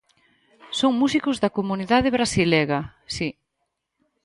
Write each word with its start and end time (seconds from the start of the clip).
Son 0.79 0.91
músicos 1.01 1.37
da 1.43 1.53
comunidade 1.57 2.13
brasilega, 2.17 2.79
si. 3.15 3.27